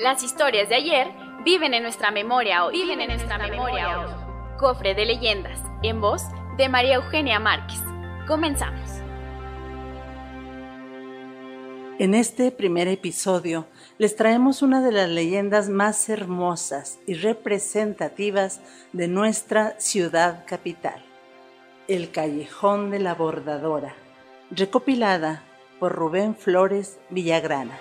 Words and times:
Las 0.00 0.22
historias 0.22 0.70
de 0.70 0.76
ayer 0.76 1.08
viven 1.44 1.74
en 1.74 1.82
nuestra 1.82 2.10
memoria 2.10 2.64
hoy. 2.64 2.80
Viven 2.80 3.02
en 3.02 3.08
nuestra 3.08 3.36
memoria 3.36 4.00
hoy. 4.00 4.10
Cofre 4.58 4.94
de 4.94 5.04
leyendas, 5.04 5.60
en 5.82 6.00
voz 6.00 6.22
de 6.56 6.70
María 6.70 6.94
Eugenia 6.94 7.38
Márquez. 7.38 7.82
Comenzamos. 8.26 8.88
En 11.98 12.14
este 12.14 12.50
primer 12.50 12.88
episodio 12.88 13.66
les 13.98 14.16
traemos 14.16 14.62
una 14.62 14.80
de 14.80 14.90
las 14.90 15.10
leyendas 15.10 15.68
más 15.68 16.08
hermosas 16.08 16.98
y 17.06 17.12
representativas 17.12 18.62
de 18.94 19.06
nuestra 19.06 19.78
ciudad 19.78 20.46
capital, 20.46 21.04
el 21.88 22.10
Callejón 22.10 22.90
de 22.90 23.00
la 23.00 23.14
Bordadora, 23.14 23.94
recopilada 24.50 25.42
por 25.78 25.92
Rubén 25.92 26.34
Flores 26.34 26.98
Villagrana. 27.10 27.78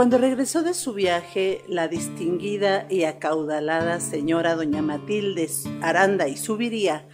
Cuando 0.00 0.16
regresó 0.16 0.62
de 0.62 0.72
su 0.72 0.94
viaje, 0.94 1.62
la 1.68 1.86
distinguida 1.86 2.86
y 2.88 3.04
acaudalada 3.04 4.00
señora 4.00 4.54
doña 4.54 4.80
Matilde 4.80 5.46
Aranda 5.82 6.26
y 6.26 6.38
Subiría 6.38 7.06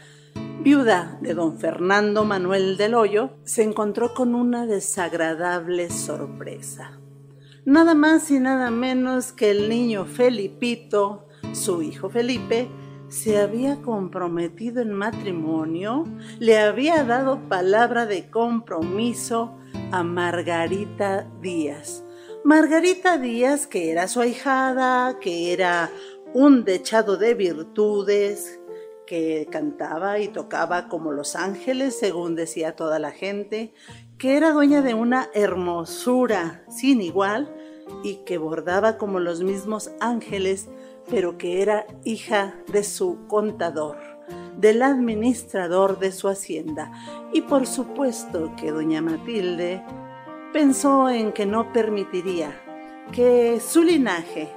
viuda 0.63 1.19
de 1.21 1.35
don 1.35 1.59
Fernando 1.59 2.25
Manuel 2.25 2.77
del 2.77 2.95
Hoyo, 2.95 3.31
se 3.43 3.65
encontró 3.65 4.15
con 4.15 4.37
una 4.37 4.67
desagradable 4.67 5.91
sorpresa. 5.91 7.01
Nada 7.65 7.97
más 7.97 8.31
y 8.31 8.39
nada 8.39 8.71
menos 8.71 9.33
que 9.33 9.51
el 9.51 9.69
niño 9.69 10.05
Felipito, 10.05 11.27
su 11.55 11.83
hijo 11.83 12.09
Felipe, 12.09 12.69
se 13.09 13.41
había 13.41 13.83
comprometido 13.83 14.81
en 14.81 14.93
matrimonio, 14.93 16.05
le 16.39 16.61
había 16.61 17.03
dado 17.03 17.49
palabra 17.49 18.07
de 18.07 18.31
compromiso 18.31 19.59
a 19.91 20.05
Margarita 20.05 21.29
Díaz. 21.43 22.06
Margarita 22.47 23.19
Díaz, 23.19 23.67
que 23.67 23.91
era 23.91 24.07
su 24.07 24.21
ahijada, 24.21 25.19
que 25.19 25.53
era 25.53 25.91
un 26.33 26.65
dechado 26.65 27.17
de 27.17 27.35
virtudes, 27.35 28.61
que 29.05 29.49
cantaba 29.51 30.21
y 30.21 30.29
tocaba 30.29 30.87
como 30.87 31.11
los 31.11 31.35
ángeles, 31.35 31.99
según 31.99 32.37
decía 32.37 32.77
toda 32.77 33.01
la 33.01 33.11
gente, 33.11 33.75
que 34.17 34.37
era 34.37 34.53
dueña 34.53 34.81
de 34.81 34.95
una 34.95 35.29
hermosura 35.35 36.63
sin 36.69 37.01
igual 37.01 37.53
y 38.05 38.19
que 38.25 38.39
bordaba 38.39 38.97
como 38.97 39.19
los 39.19 39.43
mismos 39.43 39.91
ángeles, 39.99 40.69
pero 41.11 41.39
que 41.39 41.63
era 41.63 41.85
hija 42.05 42.55
de 42.71 42.85
su 42.85 43.27
contador, 43.27 43.97
del 44.57 44.83
administrador 44.83 45.99
de 45.99 46.13
su 46.13 46.29
hacienda. 46.29 46.93
Y 47.33 47.41
por 47.41 47.67
supuesto 47.67 48.53
que 48.57 48.71
doña 48.71 49.03
Matilde 49.03 49.83
pensó 50.57 51.11
en 51.11 51.33
que 51.33 51.45
no 51.45 51.71
permitiría 51.71 52.59
que 53.13 53.61
su 53.61 53.83
linaje 53.83 54.49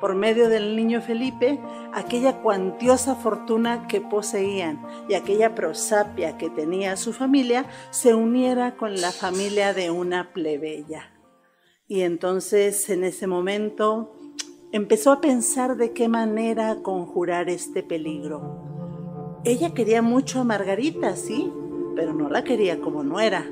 por 0.00 0.14
medio 0.14 0.48
del 0.48 0.74
niño 0.74 1.02
Felipe 1.02 1.60
aquella 1.92 2.40
cuantiosa 2.40 3.16
fortuna 3.16 3.86
que 3.86 4.00
poseían 4.00 4.82
y 5.10 5.12
aquella 5.12 5.54
prosapia 5.54 6.38
que 6.38 6.48
tenía 6.48 6.96
su 6.96 7.12
familia 7.12 7.66
se 7.90 8.14
uniera 8.14 8.76
con 8.76 8.98
la 8.98 9.12
familia 9.12 9.74
de 9.74 9.90
una 9.90 10.32
plebeya. 10.32 11.12
Y 11.86 12.00
entonces 12.00 12.88
en 12.88 13.04
ese 13.04 13.26
momento 13.26 14.16
empezó 14.72 15.12
a 15.12 15.20
pensar 15.20 15.76
de 15.76 15.92
qué 15.92 16.08
manera 16.08 16.76
conjurar 16.76 17.50
este 17.50 17.82
peligro. 17.82 19.42
Ella 19.44 19.74
quería 19.74 20.00
mucho 20.00 20.40
a 20.40 20.44
Margarita, 20.44 21.14
sí, 21.14 21.52
pero 21.94 22.14
no 22.14 22.30
la 22.30 22.42
quería 22.42 22.80
como 22.80 23.02
nuera 23.02 23.44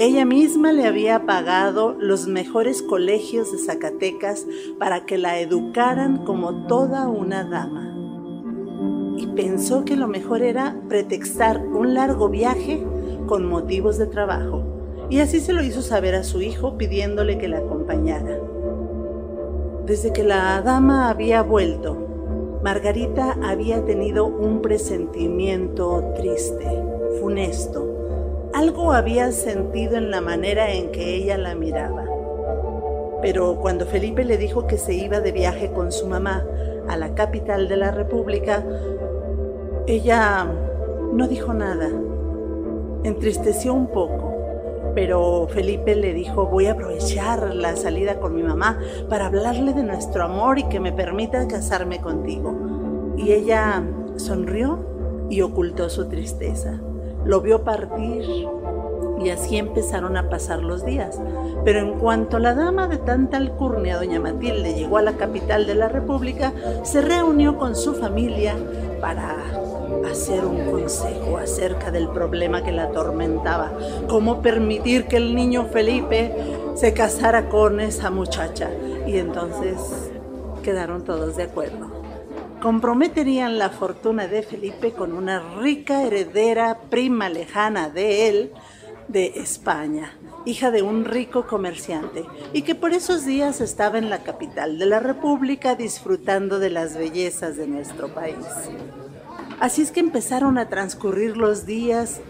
ella 0.00 0.24
misma 0.24 0.70
le 0.70 0.86
había 0.86 1.26
pagado 1.26 1.96
los 1.98 2.28
mejores 2.28 2.82
colegios 2.82 3.50
de 3.50 3.58
Zacatecas 3.58 4.46
para 4.78 5.04
que 5.06 5.18
la 5.18 5.40
educaran 5.40 6.18
como 6.18 6.68
toda 6.68 7.08
una 7.08 7.42
dama. 7.42 7.96
Y 9.16 9.26
pensó 9.34 9.84
que 9.84 9.96
lo 9.96 10.06
mejor 10.06 10.42
era 10.42 10.80
pretextar 10.88 11.66
un 11.66 11.94
largo 11.94 12.28
viaje 12.28 12.80
con 13.26 13.48
motivos 13.48 13.98
de 13.98 14.06
trabajo. 14.06 14.62
Y 15.10 15.18
así 15.18 15.40
se 15.40 15.52
lo 15.52 15.64
hizo 15.64 15.82
saber 15.82 16.14
a 16.14 16.22
su 16.22 16.42
hijo 16.42 16.78
pidiéndole 16.78 17.36
que 17.36 17.48
la 17.48 17.58
acompañara. 17.58 18.38
Desde 19.84 20.12
que 20.12 20.22
la 20.22 20.62
dama 20.62 21.10
había 21.10 21.42
vuelto, 21.42 22.60
Margarita 22.62 23.36
había 23.42 23.84
tenido 23.84 24.26
un 24.26 24.62
presentimiento 24.62 26.04
triste, 26.14 26.68
funesto 27.20 27.97
algo 28.58 28.92
había 28.92 29.30
sentido 29.30 29.96
en 29.96 30.10
la 30.10 30.20
manera 30.20 30.72
en 30.72 30.90
que 30.90 31.14
ella 31.14 31.38
la 31.38 31.54
miraba. 31.54 32.04
Pero 33.22 33.54
cuando 33.60 33.86
Felipe 33.86 34.24
le 34.24 34.36
dijo 34.36 34.66
que 34.66 34.78
se 34.78 34.94
iba 34.94 35.20
de 35.20 35.30
viaje 35.30 35.70
con 35.70 35.92
su 35.92 36.08
mamá 36.08 36.44
a 36.88 36.96
la 36.96 37.14
capital 37.14 37.68
de 37.68 37.76
la 37.76 37.92
República, 37.92 38.64
ella 39.86 40.44
no 41.12 41.28
dijo 41.28 41.54
nada. 41.54 41.88
Entristeció 43.04 43.74
un 43.74 43.86
poco, 43.92 44.34
pero 44.92 45.46
Felipe 45.48 45.94
le 45.94 46.12
dijo, 46.12 46.46
voy 46.46 46.66
a 46.66 46.72
aprovechar 46.72 47.54
la 47.54 47.76
salida 47.76 48.18
con 48.18 48.34
mi 48.34 48.42
mamá 48.42 48.80
para 49.08 49.26
hablarle 49.26 49.72
de 49.72 49.84
nuestro 49.84 50.24
amor 50.24 50.58
y 50.58 50.64
que 50.64 50.80
me 50.80 50.90
permita 50.90 51.46
casarme 51.46 52.00
contigo. 52.00 52.56
Y 53.16 53.30
ella 53.30 53.84
sonrió 54.16 54.80
y 55.30 55.42
ocultó 55.42 55.88
su 55.88 56.08
tristeza 56.08 56.80
lo 57.24 57.40
vio 57.40 57.62
partir 57.62 58.48
y 59.22 59.30
así 59.30 59.56
empezaron 59.56 60.16
a 60.16 60.28
pasar 60.28 60.62
los 60.62 60.84
días. 60.84 61.20
Pero 61.64 61.80
en 61.80 61.98
cuanto 61.98 62.38
la 62.38 62.54
dama 62.54 62.88
de 62.88 62.98
tanta 62.98 63.36
alcurnia, 63.36 63.96
doña 63.96 64.20
Matilde, 64.20 64.74
llegó 64.74 64.98
a 64.98 65.02
la 65.02 65.14
capital 65.14 65.66
de 65.66 65.74
la 65.74 65.88
República, 65.88 66.52
se 66.84 67.00
reunió 67.00 67.58
con 67.58 67.74
su 67.74 67.94
familia 67.94 68.54
para 69.00 69.36
hacer 70.10 70.44
un 70.44 70.70
consejo 70.70 71.38
acerca 71.38 71.90
del 71.90 72.08
problema 72.08 72.62
que 72.62 72.72
la 72.72 72.84
atormentaba, 72.84 73.72
cómo 74.08 74.40
permitir 74.40 75.06
que 75.06 75.16
el 75.16 75.34
niño 75.34 75.66
Felipe 75.66 76.32
se 76.74 76.94
casara 76.94 77.48
con 77.48 77.80
esa 77.80 78.10
muchacha. 78.10 78.70
Y 79.06 79.18
entonces 79.18 80.10
quedaron 80.62 81.02
todos 81.02 81.36
de 81.36 81.44
acuerdo 81.44 81.97
comprometerían 82.60 83.58
la 83.58 83.70
fortuna 83.70 84.26
de 84.26 84.42
Felipe 84.42 84.92
con 84.92 85.12
una 85.12 85.40
rica 85.60 86.02
heredera 86.02 86.78
prima 86.90 87.28
lejana 87.28 87.88
de 87.88 88.28
él 88.28 88.52
de 89.08 89.26
España, 89.36 90.18
hija 90.44 90.70
de 90.70 90.82
un 90.82 91.04
rico 91.04 91.46
comerciante, 91.46 92.24
y 92.52 92.62
que 92.62 92.74
por 92.74 92.92
esos 92.92 93.24
días 93.24 93.60
estaba 93.60 93.98
en 93.98 94.10
la 94.10 94.22
capital 94.22 94.78
de 94.78 94.86
la 94.86 95.00
República 95.00 95.76
disfrutando 95.76 96.58
de 96.58 96.70
las 96.70 96.96
bellezas 96.96 97.56
de 97.56 97.66
nuestro 97.66 98.12
país. 98.12 98.36
Así 99.60 99.82
es 99.82 99.90
que 99.90 100.00
empezaron 100.00 100.58
a 100.58 100.68
transcurrir 100.68 101.36
los 101.36 101.64
días 101.64 102.20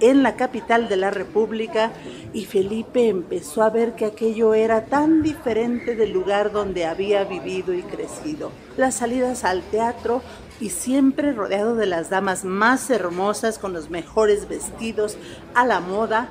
en 0.00 0.22
la 0.22 0.36
capital 0.36 0.88
de 0.88 0.96
la 0.96 1.10
República 1.10 1.92
y 2.32 2.44
Felipe 2.44 3.08
empezó 3.08 3.62
a 3.62 3.70
ver 3.70 3.94
que 3.94 4.06
aquello 4.06 4.54
era 4.54 4.86
tan 4.86 5.22
diferente 5.22 5.94
del 5.94 6.12
lugar 6.12 6.52
donde 6.52 6.84
había 6.86 7.24
vivido 7.24 7.74
y 7.74 7.82
crecido. 7.82 8.50
Las 8.76 8.96
salidas 8.96 9.44
al 9.44 9.62
teatro 9.62 10.22
y 10.60 10.70
siempre 10.70 11.32
rodeado 11.32 11.74
de 11.74 11.86
las 11.86 12.10
damas 12.10 12.44
más 12.44 12.90
hermosas 12.90 13.58
con 13.58 13.72
los 13.72 13.90
mejores 13.90 14.48
vestidos 14.48 15.16
a 15.54 15.66
la 15.66 15.80
moda, 15.80 16.28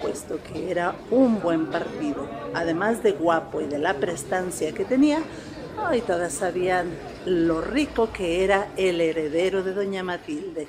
puesto 0.00 0.38
que 0.42 0.70
era 0.70 0.94
un 1.10 1.40
buen 1.40 1.66
partido. 1.66 2.28
Además 2.54 3.02
de 3.02 3.12
guapo 3.12 3.60
y 3.60 3.66
de 3.66 3.78
la 3.78 3.94
prestancia 3.94 4.72
que 4.72 4.84
tenía, 4.84 5.18
y 5.92 6.00
todas 6.00 6.32
sabían 6.32 6.88
lo 7.26 7.60
rico 7.60 8.10
que 8.12 8.44
era 8.44 8.68
el 8.76 9.00
heredero 9.00 9.62
de 9.62 9.74
doña 9.74 10.02
Matilde. 10.02 10.68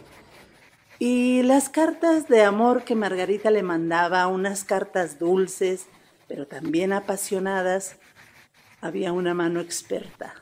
Y 0.97 1.43
las 1.43 1.67
cartas 1.67 2.29
de 2.29 2.43
amor 2.43 2.85
que 2.85 2.95
Margarita 2.95 3.51
le 3.51 3.63
mandaba, 3.63 4.27
unas 4.27 4.63
cartas 4.63 5.19
dulces, 5.19 5.87
pero 6.29 6.47
también 6.47 6.93
apasionadas, 6.93 7.97
había 8.79 9.11
una 9.11 9.33
mano 9.33 9.59
experta, 9.59 10.35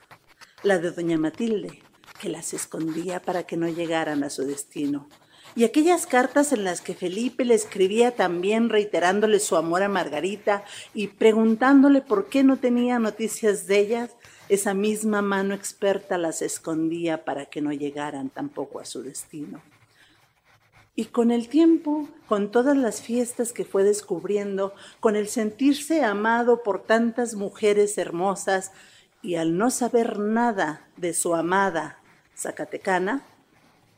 la 0.61 0.77
de 0.77 0.91
doña 0.91 1.17
Matilde, 1.17 1.81
que 2.21 2.29
las 2.29 2.53
escondía 2.53 3.19
para 3.19 3.43
que 3.43 3.57
no 3.57 3.67
llegaran 3.67 4.23
a 4.23 4.29
su 4.29 4.45
destino. 4.45 5.09
Y 5.55 5.63
aquellas 5.63 6.05
cartas 6.05 6.53
en 6.53 6.63
las 6.63 6.81
que 6.81 6.93
Felipe 6.93 7.45
le 7.45 7.55
escribía 7.55 8.15
también 8.15 8.69
reiterándole 8.69 9.39
su 9.39 9.55
amor 9.55 9.81
a 9.81 9.89
Margarita 9.89 10.63
y 10.93 11.07
preguntándole 11.07 12.01
por 12.01 12.27
qué 12.27 12.43
no 12.43 12.57
tenía 12.57 12.99
noticias 12.99 13.65
de 13.65 13.79
ellas, 13.79 14.11
esa 14.49 14.75
misma 14.75 15.23
mano 15.23 15.55
experta 15.55 16.19
las 16.19 16.43
escondía 16.43 17.25
para 17.25 17.45
que 17.47 17.61
no 17.61 17.71
llegaran 17.71 18.29
tampoco 18.29 18.79
a 18.79 18.85
su 18.85 19.01
destino. 19.01 19.61
Y 20.95 21.05
con 21.05 21.31
el 21.31 21.47
tiempo, 21.47 22.07
con 22.27 22.51
todas 22.51 22.77
las 22.77 23.01
fiestas 23.01 23.51
que 23.51 23.65
fue 23.65 23.83
descubriendo, 23.83 24.73
con 24.99 25.15
el 25.15 25.27
sentirse 25.27 26.03
amado 26.03 26.61
por 26.61 26.83
tantas 26.83 27.33
mujeres 27.33 27.97
hermosas 27.97 28.71
y 29.23 29.35
al 29.35 29.57
no 29.57 29.71
saber 29.71 30.19
nada 30.19 30.87
de 30.97 31.13
su 31.13 31.33
amada 31.33 31.97
Zacatecana, 32.37 33.23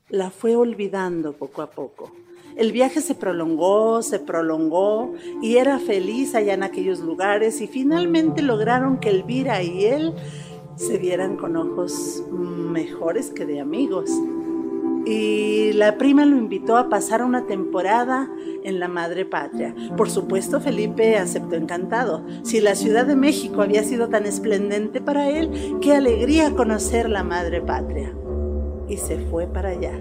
la 0.08 0.30
fue 0.30 0.56
olvidando 0.56 1.34
poco 1.34 1.62
a 1.62 1.72
poco. 1.72 2.14
El 2.56 2.72
viaje 2.72 3.02
se 3.02 3.16
prolongó, 3.16 4.02
se 4.02 4.20
prolongó 4.20 5.14
y 5.42 5.58
era 5.58 5.80
feliz 5.80 6.36
allá 6.36 6.54
en 6.54 6.64
aquellos 6.64 7.00
lugares 7.00 7.60
y 7.60 7.68
finalmente 7.68 8.42
lograron 8.42 9.00
que 9.00 9.10
Elvira 9.10 9.62
y 9.62 9.86
él 9.86 10.14
se 10.78 10.98
vieran 10.98 11.36
con 11.36 11.58
ojos 11.58 12.24
mejores 12.32 13.32
que 13.32 13.46
de 13.46 13.60
amigos 13.60 14.10
y 15.06 15.74
la 15.74 15.98
prima 15.98 16.26
lo 16.26 16.36
invitó 16.36 16.78
a 16.78 16.90
pasar 16.90 17.24
una 17.24 17.46
temporada 17.46 18.30
en 18.64 18.80
la 18.80 18.88
madre 18.88 19.26
patria. 19.26 19.76
Por 19.96 20.10
supuesto, 20.10 20.60
Felipe 20.60 21.18
aceptó 21.18 21.56
encantado. 21.56 22.24
Si 22.44 22.60
la 22.60 22.76
Ciudad 22.76 23.06
de 23.06 23.16
México 23.16 23.62
había 23.62 23.84
sido 23.84 24.10
tan 24.10 24.26
esplendente 24.26 25.02
para 25.02 25.30
él, 25.30 25.78
qué 25.82 25.96
alegría 25.96 26.56
conocer 26.56 27.10
la 27.10 27.24
madre 27.24 27.62
patria. 27.62 28.14
Y 28.88 28.98
se 28.98 29.18
fue 29.18 29.48
para 29.48 29.70
allá. 29.70 30.00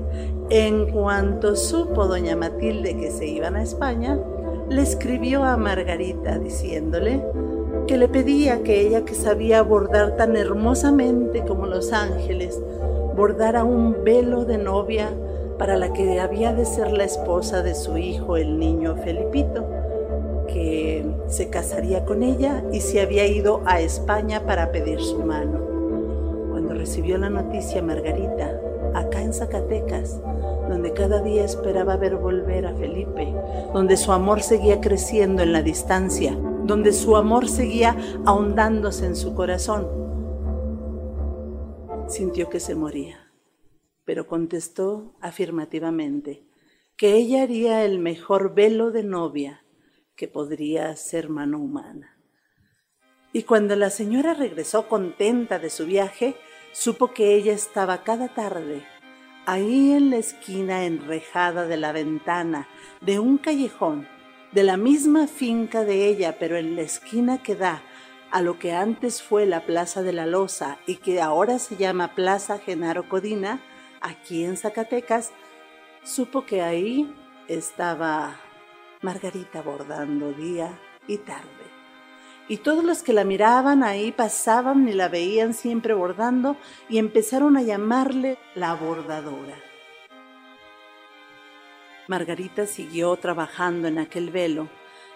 En 0.51 0.91
cuanto 0.91 1.57
supo 1.57 2.07
doña 2.07 2.37
Matilde 2.37 2.97
que 2.97 3.11
se 3.11 3.27
iban 3.27 3.57
a 3.57 3.63
España, 3.63 4.19
le 4.69 4.83
escribió 4.83 5.45
a 5.45 5.57
Margarita 5.57 6.39
diciéndole 6.39 7.23
que 7.87 7.99
le 7.99 8.09
pedía 8.09 8.63
que 8.63 8.81
ella 8.81 9.05
que 9.05 9.15
sabía 9.15 9.63
bordar 9.63 10.17
tan 10.17 10.37
hermosamente 10.37 11.45
como 11.45 11.67
los 11.67 11.93
ángeles, 11.93 12.59
bordara 13.15 13.65
un 13.65 14.05
velo 14.05 14.45
de 14.45 14.59
novia 14.59 15.11
para 15.59 15.77
la 15.77 15.93
que 15.93 16.21
había 16.21 16.53
de 16.53 16.65
ser 16.65 16.93
la 16.93 17.05
esposa 17.05 17.63
de 17.63 17.75
su 17.75 17.97
hijo, 17.97 18.37
el 18.37 18.59
niño 18.59 18.97
Felipito, 18.97 19.65
que 20.49 21.07
se 21.29 21.49
casaría 21.49 22.05
con 22.05 22.23
ella 22.23 22.65
y 22.73 22.81
se 22.81 23.01
había 23.01 23.27
ido 23.27 23.63
a 23.65 23.81
España 23.81 24.45
para 24.47 24.73
pedir 24.73 25.01
su 25.01 25.21
mano. 25.21 25.61
Cuando 26.51 26.75
recibió 26.75 27.17
la 27.19 27.31
noticia 27.31 27.83
Margarita, 27.83 28.61
acá 28.95 29.23
en 29.23 29.33
Zacatecas, 29.33 30.21
donde 30.69 30.93
cada 30.93 31.23
día 31.23 31.45
esperaba 31.45 31.97
ver 31.97 32.17
volver 32.17 32.67
a 32.67 32.75
Felipe, 32.75 33.33
donde 33.73 33.97
su 33.97 34.13
amor 34.13 34.43
seguía 34.43 34.81
creciendo 34.81 35.43
en 35.43 35.53
la 35.53 35.63
distancia, 35.63 36.37
donde 36.65 36.93
su 36.93 37.17
amor 37.17 37.49
seguía 37.49 37.97
ahondándose 38.25 39.07
en 39.07 39.17
su 39.17 39.35
corazón, 39.35 40.04
sintió 42.09 42.51
que 42.51 42.61
se 42.61 42.75
moría, 42.75 43.33
pero 44.05 44.27
contestó 44.27 45.15
afirmativamente 45.21 46.47
que 46.97 47.15
ella 47.15 47.43
haría 47.43 47.85
el 47.85 47.99
mejor 47.99 48.55
velo 48.55 48.91
de 48.91 49.03
novia 49.03 49.65
que 50.15 50.29
podría 50.29 50.95
ser 50.97 51.29
mano 51.29 51.59
humana. 51.59 52.19
Y 53.33 53.43
cuando 53.43 53.75
la 53.75 53.91
señora 53.91 54.35
regresó 54.35 54.89
contenta 54.89 55.59
de 55.59 55.71
su 55.71 55.87
viaje, 55.87 56.37
supo 56.73 57.13
que 57.13 57.35
ella 57.35 57.53
estaba 57.53 58.05
cada 58.05 58.29
tarde 58.29 58.85
ahí 59.47 59.93
en 59.93 60.11
la 60.11 60.17
esquina 60.17 60.85
enrejada 60.85 61.67
de 61.67 61.77
la 61.77 61.93
ventana 61.93 62.69
de 63.01 63.19
un 63.19 63.39
callejón, 63.39 64.09
de 64.53 64.63
la 64.63 64.77
misma 64.77 65.27
finca 65.27 65.85
de 65.85 66.07
ella, 66.07 66.37
pero 66.39 66.57
en 66.57 66.77
la 66.77 66.83
esquina 66.83 67.43
que 67.43 67.57
da 67.57 67.83
a 68.35 68.43
lo 68.43 68.59
que 68.59 68.73
antes 68.73 69.23
fue 69.23 69.47
la 69.47 69.65
Plaza 69.65 70.03
de 70.03 70.13
la 70.13 70.27
Loza 70.27 70.79
y 70.89 70.97
que 70.97 71.23
ahora 71.23 71.61
se 71.61 71.77
llama 71.77 72.17
Plaza 72.17 72.59
Genaro 72.59 73.09
Codina, 73.09 73.61
aquí 74.01 74.45
en 74.45 74.57
Zacatecas, 74.57 75.31
supo 76.03 76.45
que 76.45 76.61
ahí 76.61 77.15
estaba 77.47 78.35
Margarita 79.03 79.63
bordando 79.63 80.33
día 80.33 80.77
y 81.07 81.19
tarde. 81.19 81.47
Y 82.49 82.57
todos 82.57 82.83
los 82.83 83.05
que 83.05 83.13
la 83.13 83.23
miraban 83.23 83.85
ahí 83.85 84.11
pasaban 84.11 84.89
y 84.89 84.95
la 84.95 85.09
veían 85.09 85.55
siempre 85.55 85.95
bordando 85.95 86.57
y 86.89 86.99
empezaron 86.99 87.57
a 87.57 87.63
llamarle 87.63 88.37
la 88.57 88.75
bordadora. 88.75 89.55
Margarita 92.09 92.67
siguió 92.67 93.15
trabajando 93.15 93.87
en 93.87 94.01
aquel 94.01 94.31
velo 94.31 94.69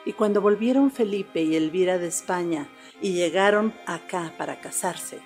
y 0.08 0.14
cuando 0.14 0.40
volvieron 0.40 0.90
Felipe 0.90 1.43
y 1.43 1.55
Elvira 1.55 1.99
de 1.99 2.06
España 2.06 2.66
y 3.02 3.12
llegaron 3.12 3.75
acá 3.84 4.32
para 4.38 4.58
casarse, 4.58 5.20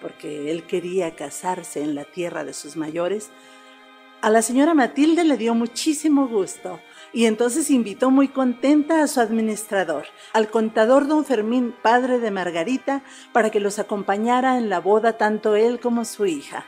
porque 0.00 0.50
él 0.50 0.64
quería 0.64 1.14
casarse 1.14 1.80
en 1.80 1.94
la 1.94 2.02
tierra 2.02 2.42
de 2.42 2.52
sus 2.52 2.76
mayores, 2.76 3.30
a 4.20 4.28
la 4.28 4.42
señora 4.42 4.74
Matilde 4.74 5.22
le 5.22 5.36
dio 5.36 5.54
muchísimo 5.54 6.26
gusto 6.26 6.80
y 7.12 7.26
entonces 7.26 7.70
invitó 7.70 8.10
muy 8.10 8.26
contenta 8.26 9.00
a 9.00 9.06
su 9.06 9.20
administrador, 9.20 10.06
al 10.32 10.50
contador 10.50 11.06
don 11.06 11.24
Fermín, 11.24 11.72
padre 11.80 12.18
de 12.18 12.32
Margarita, 12.32 13.04
para 13.32 13.50
que 13.50 13.60
los 13.60 13.78
acompañara 13.78 14.58
en 14.58 14.68
la 14.68 14.80
boda 14.80 15.18
tanto 15.18 15.54
él 15.54 15.78
como 15.78 16.04
su 16.04 16.26
hija. 16.26 16.66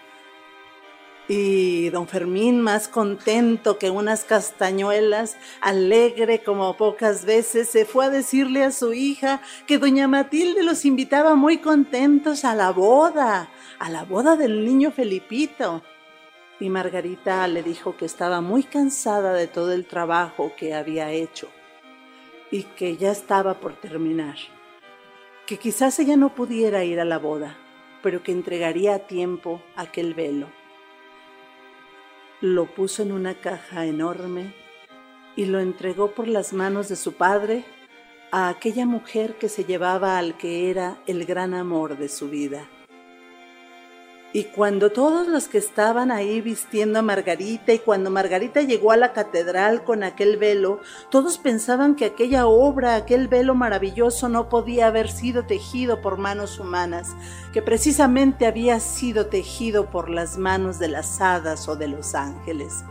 Y 1.29 1.91
don 1.91 2.09
Fermín, 2.09 2.61
más 2.61 2.89
contento 2.89 3.79
que 3.79 3.91
unas 3.91 4.25
castañuelas, 4.25 5.37
alegre 5.61 6.43
como 6.43 6.77
pocas 6.77 7.25
veces, 7.25 7.69
se 7.69 7.85
fue 7.85 8.07
a 8.07 8.11
decirle 8.11 8.65
a 8.65 8.73
su 8.73 8.93
hija 8.93 9.41
que 9.67 9.79
doña 9.79 10.09
Matilde 10.09 10.65
los 10.65 10.85
invitaba 10.85 11.37
muy 11.37 11.59
contentos 11.59 12.45
a 12.45 12.57
la 12.57 12.73
boda, 12.73 13.51
a 13.79 13.89
la 13.89 14.03
boda 14.05 14.37
del 14.37 14.65
niño 14.65 14.91
Felipito. 14.91 15.83
Y 16.59 16.69
Margarita 16.69 17.47
le 17.47 17.63
dijo 17.63 17.97
que 17.97 18.05
estaba 18.05 18.41
muy 18.41 18.65
cansada 18.65 19.33
de 19.33 19.47
todo 19.47 19.73
el 19.73 19.87
trabajo 19.87 20.53
que 20.57 20.75
había 20.75 21.13
hecho 21.13 21.49
y 22.51 22.65
que 22.65 22.97
ya 22.97 23.13
estaba 23.13 23.61
por 23.61 23.75
terminar, 23.81 24.37
que 25.47 25.57
quizás 25.57 25.99
ella 26.01 26.17
no 26.17 26.35
pudiera 26.35 26.85
ir 26.85 27.01
a 27.01 27.05
la 27.05 27.19
boda, 27.19 27.57
pero 28.03 28.23
que 28.23 28.33
entregaría 28.33 28.97
a 28.97 29.07
tiempo 29.07 29.63
aquel 29.77 30.15
velo 30.15 30.62
lo 32.43 32.67
puso 32.67 33.03
en 33.03 33.13
una 33.13 33.35
caja 33.35 33.87
enorme 33.87 34.53
y 35.37 35.47
lo 35.47 35.61
entregó 35.61 36.11
por 36.11 36.27
las 36.27 36.53
manos 36.53 36.89
de 36.89 36.97
su 36.97 37.13
padre 37.13 37.65
a 38.33 38.49
aquella 38.49 38.85
mujer 38.85 39.37
que 39.39 39.49
se 39.49 39.65
llevaba 39.65 40.19
al 40.19 40.37
que 40.37 40.69
era 40.69 40.99
el 41.07 41.25
gran 41.25 41.55
amor 41.55 41.97
de 41.97 42.09
su 42.09 42.29
vida. 42.29 42.69
Y 44.35 44.45
cuando 44.45 44.91
todos 44.91 45.29
los 45.29 45.47
que 45.47 45.59
estaban 45.59 46.11
ahí 46.11 46.41
vistiendo 46.41 46.99
a 46.99 47.03
Margarita 47.03 47.75
y 47.75 47.79
cuando 47.79 48.11
Margarita 48.11 48.63
llegó 48.63 48.91
a 48.91 48.97
la 48.97 49.13
catedral 49.13 49.85
con 49.85 50.03
aquel 50.03 50.39
velo, 50.39 50.81
todos 51.11 51.37
pensaban 51.37 51.97
que 51.97 52.07
aquella 52.07 52.47
obra, 52.47 52.95
aquel 52.95 53.29
velo 53.29 53.55
maravilloso 53.55 54.31
no 54.31 54.49
podía 54.49 54.87
haber 54.87 55.11
sido 55.11 55.45
tejido 55.45 56.01
por 56.01 56.17
manos 56.17 56.59
humanas, 56.59 57.15
que 57.53 57.61
precisamente 57.61 58.47
había 58.47 58.81
sido 58.81 59.27
tejido 59.27 59.91
por 59.91 60.09
las 60.09 60.39
manos 60.39 60.79
de 60.79 60.89
las 60.89 61.21
hadas 61.21 61.69
o 61.69 61.77
de 61.77 61.89
los 61.89 62.15
ángeles. 62.15 62.85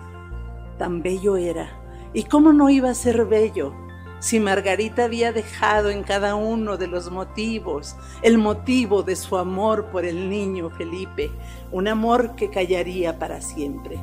Tan 0.78 1.02
bello 1.02 1.38
era. 1.38 1.82
¿Y 2.14 2.26
cómo 2.26 2.54
no 2.54 2.70
iba 2.70 2.92
a 2.92 2.96
ser 2.96 3.26
bello? 3.26 3.74
Si 4.22 4.40
Margarita 4.40 5.06
había 5.06 5.34
dejado 5.34 5.90
en 5.90 6.04
cada 6.04 6.36
uno 6.36 6.78
de 6.78 6.88
los 6.88 7.12
motivos 7.12 7.96
el 8.22 8.38
motivo 8.38 9.04
de 9.04 9.16
su 9.16 9.36
amor 9.36 9.88
por 9.88 10.06
el 10.06 10.30
niño 10.30 10.70
Felipe, 10.70 11.32
un 11.72 11.88
amor 11.88 12.36
que 12.36 12.50
callaría 12.50 13.18
para 13.20 13.42
siempre. 13.42 14.00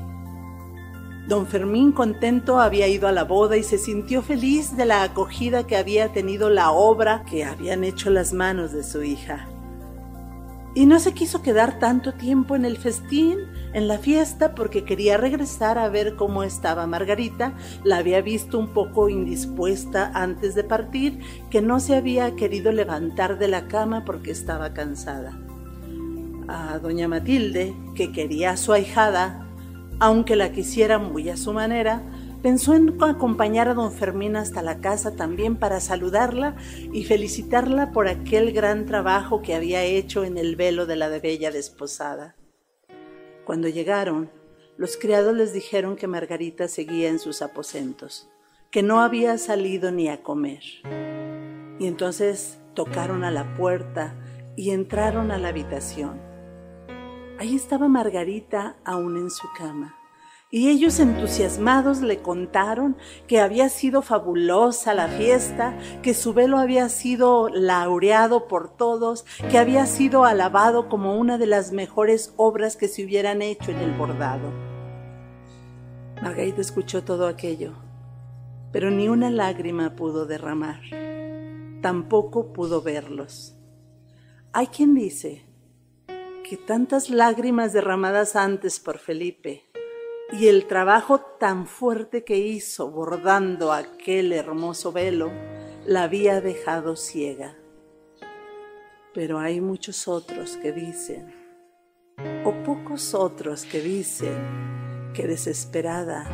Don 1.28 1.46
Fermín 1.46 1.92
contento 1.92 2.60
había 2.60 2.88
ido 2.88 3.06
a 3.06 3.12
la 3.12 3.25
boda 3.25 3.56
y 3.56 3.62
se 3.62 3.78
sintió 3.78 4.22
feliz 4.22 4.76
de 4.76 4.87
la 4.87 5.04
acogida 5.04 5.66
que 5.66 5.76
había 5.76 6.12
tenido 6.12 6.50
la 6.50 6.72
obra 6.72 7.25
que 7.30 7.44
habían 7.44 7.84
hecho 7.84 8.10
las 8.10 8.32
manos 8.32 8.72
de 8.72 8.82
su 8.82 9.02
hija 9.02 9.46
y 10.75 10.87
no 10.87 11.00
se 11.00 11.12
quiso 11.12 11.42
quedar 11.42 11.78
tanto 11.78 12.14
tiempo 12.14 12.54
en 12.54 12.64
el 12.64 12.76
festín, 12.76 13.38
en 13.72 13.88
la 13.88 13.98
fiesta, 13.98 14.54
porque 14.54 14.84
quería 14.84 15.16
regresar 15.16 15.78
a 15.78 15.88
ver 15.88 16.14
cómo 16.16 16.42
estaba 16.42 16.87
Margarita. 16.87 17.54
La 17.84 17.98
había 17.98 18.20
visto 18.20 18.58
un 18.58 18.68
poco 18.68 19.08
indispuesta 19.08 20.10
antes 20.14 20.54
de 20.54 20.64
partir, 20.64 21.20
que 21.50 21.62
no 21.62 21.80
se 21.80 21.96
había 21.96 22.37
querido 22.37 22.70
levantar 22.72 23.38
de 23.38 23.48
la 23.48 23.66
cama 23.66 24.04
porque 24.04 24.30
estaba 24.30 24.72
cansada. 24.72 25.38
A 26.48 26.78
doña 26.78 27.08
Matilde, 27.08 27.75
que 27.94 28.12
quería 28.12 28.52
a 28.52 28.56
su 28.56 28.72
ahijada, 28.72 29.46
aunque 30.00 30.37
la 30.37 30.52
quisiera 30.52 30.98
muy 30.98 31.28
a 31.28 31.37
su 31.37 31.52
manera, 31.52 32.02
Pensó 32.42 32.75
en 32.75 33.02
acompañar 33.02 33.68
a 33.68 33.75
don 33.75 33.90
Fermín 33.90 34.37
hasta 34.37 34.62
la 34.62 34.80
casa 34.80 35.16
también 35.16 35.57
para 35.57 35.80
saludarla 35.80 36.57
y 36.92 37.04
felicitarla 37.04 37.90
por 37.90 38.07
aquel 38.07 38.52
gran 38.52 38.87
trabajo 38.87 39.42
que 39.42 39.54
había 39.54 39.83
hecho 39.83 40.25
en 40.25 40.38
el 40.38 40.54
velo 40.54 40.87
de 40.87 40.95
la 40.95 41.09
bella 41.09 41.50
desposada. 41.50 42.37
Cuando 43.45 43.68
llegaron, 43.68 44.30
los 44.76 44.97
criados 44.97 45.35
les 45.35 45.52
dijeron 45.52 45.97
que 45.97 46.07
Margarita 46.07 46.68
seguía 46.68 47.09
en 47.09 47.18
sus 47.18 47.42
aposentos, 47.42 48.28
que 48.71 48.85
no 48.85 49.00
había 49.00 49.37
salido 49.38 49.90
ni 49.90 50.09
a 50.09 50.23
comer. 50.23 50.62
Y 51.80 51.87
entonces 51.88 52.61
tocaron 52.75 53.25
a 53.25 53.33
la 53.33 53.57
puerta 53.57 54.14
y 54.54 54.71
entraron 54.71 55.33
a 55.33 55.38
la 55.38 55.49
habitación. 55.49 56.21
Ahí 57.40 57.57
estaba 57.57 57.88
Margarita 57.88 58.76
aún 58.85 59.16
en 59.16 59.30
su 59.30 59.49
cama. 59.57 59.97
Y 60.50 60.70
ellos 60.70 60.98
entusiasmados 60.98 62.00
le 62.00 62.22
contaron 62.22 62.96
que 63.26 63.38
había 63.38 63.68
sido 63.68 64.00
fabulosa 64.00 64.94
la 64.94 65.08
fiesta, 65.08 65.76
que 66.02 66.14
su 66.14 66.32
velo 66.32 66.56
había 66.56 66.88
sido 66.88 67.50
laureado 67.50 68.48
por 68.48 68.74
todos, 68.74 69.26
que 69.50 69.58
había 69.58 69.84
sido 69.84 70.24
alabado 70.24 70.88
como 70.88 71.18
una 71.18 71.36
de 71.36 71.46
las 71.46 71.72
mejores 71.72 72.32
obras 72.36 72.76
que 72.76 72.88
se 72.88 73.04
hubieran 73.04 73.42
hecho 73.42 73.72
en 73.72 73.78
el 73.78 73.92
bordado. 73.92 74.50
Margarita 76.22 76.62
escuchó 76.62 77.04
todo 77.04 77.26
aquello, 77.26 77.74
pero 78.72 78.90
ni 78.90 79.08
una 79.08 79.30
lágrima 79.30 79.96
pudo 79.96 80.24
derramar, 80.24 80.80
tampoco 81.82 82.54
pudo 82.54 82.80
verlos. 82.80 83.54
Hay 84.54 84.68
quien 84.68 84.94
dice 84.94 85.44
que 86.48 86.56
tantas 86.56 87.10
lágrimas 87.10 87.74
derramadas 87.74 88.34
antes 88.34 88.80
por 88.80 88.98
Felipe, 88.98 89.67
y 90.30 90.49
el 90.49 90.66
trabajo 90.66 91.20
tan 91.20 91.66
fuerte 91.66 92.25
que 92.25 92.37
hizo 92.37 92.90
bordando 92.90 93.73
aquel 93.73 94.32
hermoso 94.32 94.92
velo 94.92 95.30
la 95.87 96.02
había 96.02 96.40
dejado 96.40 96.97
ciega. 96.97 97.56
Pero 99.14 99.38
hay 99.38 99.61
muchos 99.61 100.06
otros 100.06 100.58
que 100.58 100.73
dicen, 100.73 101.35
o 102.44 102.52
pocos 102.62 103.14
otros 103.14 103.64
que 103.64 103.80
dicen, 103.80 105.12
que 105.14 105.26
desesperada 105.26 106.26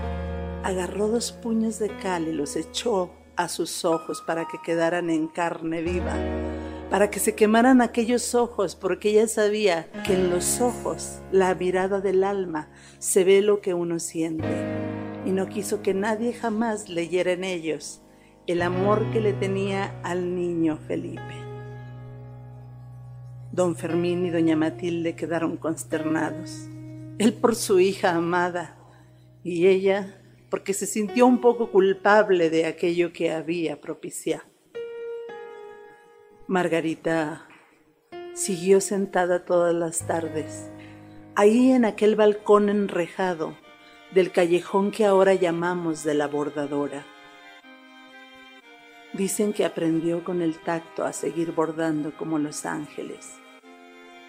agarró 0.65 1.09
dos 1.09 1.31
puños 1.31 1.79
de 1.79 1.97
cal 1.99 2.27
y 2.27 2.33
los 2.33 2.57
echó 2.57 3.13
a 3.37 3.49
sus 3.49 3.85
ojos 3.85 4.23
para 4.23 4.47
que 4.47 4.59
quedaran 4.65 5.09
en 5.09 5.29
carne 5.29 5.83
viva 5.83 6.44
para 6.91 7.11
que 7.11 7.19
se 7.19 7.35
quemaran 7.35 7.81
aquellos 7.81 8.35
ojos, 8.35 8.77
porque 8.77 9.11
ella 9.11 9.27
sabía 9.27 9.91
que 10.05 10.15
en 10.15 10.31
los 10.31 10.61
ojos, 10.61 11.21
la 11.33 11.55
mirada 11.55 12.01
del 12.01 12.25
alma, 12.25 12.69
se 12.99 13.25
ve 13.25 13.43
lo 13.43 13.61
que 13.61 13.75
uno 13.75 13.99
siente, 13.99 14.47
y 15.25 15.33
no 15.33 15.49
quiso 15.49 15.83
que 15.83 15.95
nadie 15.95 16.33
jamás 16.33 16.89
leyera 16.89 17.33
en 17.33 17.45
ellos 17.45 18.01
el 18.47 18.63
amor 18.63 19.11
que 19.11 19.21
le 19.21 19.33
tenía 19.33 19.99
al 20.03 20.35
niño 20.35 20.79
Felipe. 20.87 21.35
Don 23.53 23.77
Fermín 23.77 24.27
y 24.27 24.31
doña 24.31 24.57
Matilde 24.57 25.15
quedaron 25.15 25.57
consternados, 25.57 26.69
él 27.19 27.33
por 27.35 27.55
su 27.55 27.81
hija 27.81 28.15
amada, 28.15 28.77
y 29.43 29.67
ella 29.67 30.21
porque 30.51 30.73
se 30.73 30.87
sintió 30.87 31.27
un 31.27 31.41
poco 31.41 31.71
culpable 31.73 32.51
de 32.51 32.67
aquello 32.67 33.13
que 33.13 33.33
había 33.33 33.81
propiciado. 33.81 34.54
Margarita 36.47 37.49
siguió 38.35 38.83
sentada 38.83 39.47
todas 39.47 39.75
las 39.75 40.07
tardes, 40.07 40.71
ahí 41.37 41.73
en 41.73 41.87
aquel 41.87 42.17
balcón 42.17 42.69
enrejado 42.69 43.57
del 44.13 44.31
callejón 44.31 44.91
que 44.91 45.07
ahora 45.07 45.33
llamamos 45.33 46.05
de 46.05 46.13
la 46.13 46.27
bordadora. 46.27 47.07
Dicen 49.15 49.55
que 49.55 49.65
aprendió 49.65 50.23
con 50.23 50.43
el 50.43 50.59
tacto 50.59 51.07
a 51.07 51.15
seguir 51.15 51.53
bordando 51.53 52.15
como 52.15 52.39
los 52.39 52.67
ángeles 52.67 53.37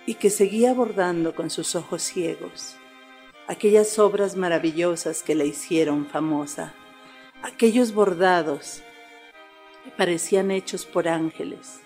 y 0.06 0.14
que 0.14 0.30
seguía 0.30 0.74
bordando 0.74 1.36
con 1.36 1.50
sus 1.50 1.76
ojos 1.76 2.02
ciegos 2.02 2.78
aquellas 3.48 4.00
obras 4.00 4.38
maravillosas 4.38 5.22
que 5.22 5.36
la 5.36 5.44
hicieron 5.44 6.06
famosa, 6.06 6.74
aquellos 7.44 7.94
bordados 7.94 8.84
que 9.84 9.92
parecían 9.92 10.50
hechos 10.50 10.86
por 10.86 11.10
ángeles 11.10 11.85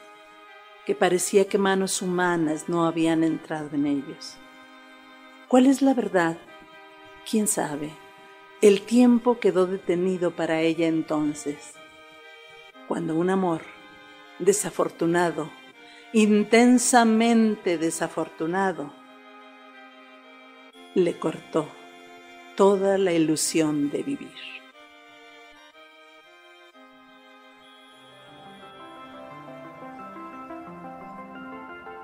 que 0.89 0.95
parecía 0.95 1.47
que 1.47 1.59
manos 1.59 2.01
humanas 2.01 2.67
no 2.67 2.87
habían 2.87 3.23
entrado 3.23 3.69
en 3.75 3.85
ellos. 3.85 4.37
¿Cuál 5.47 5.67
es 5.67 5.83
la 5.83 5.93
verdad? 5.93 6.35
¿Quién 7.29 7.45
sabe? 7.45 7.91
El 8.59 8.81
tiempo 8.81 9.39
quedó 9.39 9.67
detenido 9.67 10.31
para 10.31 10.61
ella 10.61 10.87
entonces, 10.87 11.75
cuando 12.87 13.15
un 13.15 13.29
amor 13.29 13.61
desafortunado, 14.39 15.51
intensamente 16.11 17.77
desafortunado, 17.77 18.91
le 20.95 21.19
cortó 21.19 21.67
toda 22.55 22.97
la 22.97 23.13
ilusión 23.13 23.91
de 23.91 24.01
vivir. 24.01 24.58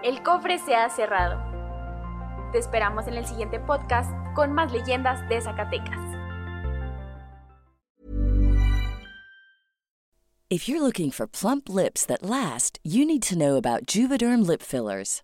El 0.05 0.21
cofre 0.21 0.59
se 0.59 0.75
ha 0.75 0.88
cerrado. 0.88 1.41
Te 2.51 2.59
esperamos 2.59 3.07
en 3.07 3.15
el 3.15 3.25
siguiente 3.25 3.59
podcast 3.59 4.12
con 4.35 4.53
más 4.53 4.71
leyendas 4.71 5.27
de 5.29 5.41
Zacatecas. 5.41 5.97
If 10.47 10.69
you're 10.69 10.79
looking 10.79 11.09
for 11.09 11.25
plump 11.27 11.67
lips 11.67 12.05
that 12.05 12.21
last, 12.21 12.77
you 12.83 13.03
need 13.03 13.24
to 13.24 13.35
know 13.35 13.57
about 13.57 13.88
Juvederm 13.88 14.45
lip 14.45 14.62
fillers. 14.62 15.24